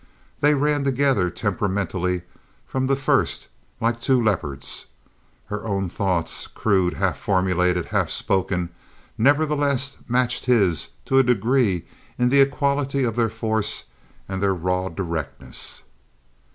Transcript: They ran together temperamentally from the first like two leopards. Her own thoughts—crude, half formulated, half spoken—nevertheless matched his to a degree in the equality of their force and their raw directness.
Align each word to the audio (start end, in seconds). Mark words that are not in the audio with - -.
They 0.39 0.55
ran 0.55 0.83
together 0.83 1.29
temperamentally 1.29 2.23
from 2.65 2.87
the 2.87 2.95
first 2.95 3.49
like 3.79 4.01
two 4.01 4.19
leopards. 4.19 4.87
Her 5.45 5.67
own 5.67 5.89
thoughts—crude, 5.89 6.95
half 6.95 7.17
formulated, 7.19 7.85
half 7.85 8.09
spoken—nevertheless 8.09 9.97
matched 10.07 10.45
his 10.45 10.89
to 11.05 11.19
a 11.19 11.23
degree 11.23 11.85
in 12.17 12.29
the 12.29 12.41
equality 12.41 13.03
of 13.03 13.15
their 13.15 13.29
force 13.29 13.83
and 14.27 14.41
their 14.41 14.55
raw 14.55 14.89
directness. 14.89 15.83